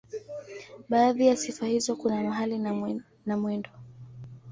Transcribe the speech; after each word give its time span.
Baadhi 0.89 1.27
ya 1.27 1.35
sifa 1.37 1.65
hizo 1.65 1.95
kuna 1.95 2.21
mahali 2.23 2.57
na 3.25 3.37
mwendo. 3.37 3.69